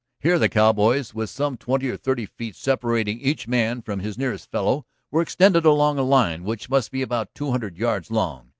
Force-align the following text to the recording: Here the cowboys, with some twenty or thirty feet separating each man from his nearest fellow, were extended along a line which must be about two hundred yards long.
Here 0.19 0.39
the 0.39 0.49
cowboys, 0.49 1.13
with 1.13 1.29
some 1.29 1.57
twenty 1.57 1.87
or 1.87 1.95
thirty 1.95 2.25
feet 2.25 2.55
separating 2.55 3.19
each 3.21 3.47
man 3.47 3.83
from 3.83 3.99
his 3.99 4.17
nearest 4.17 4.49
fellow, 4.49 4.87
were 5.11 5.21
extended 5.21 5.63
along 5.63 5.99
a 5.99 6.01
line 6.01 6.43
which 6.43 6.71
must 6.71 6.89
be 6.89 7.03
about 7.03 7.35
two 7.35 7.51
hundred 7.51 7.77
yards 7.77 8.09
long. 8.09 8.49